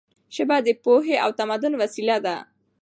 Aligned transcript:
ژبه 0.35 0.57
د 0.65 0.69
پوهې 0.83 1.15
او 1.23 1.29
تمدن 1.39 1.73
وسیله 1.81 2.17
ده. 2.25 2.35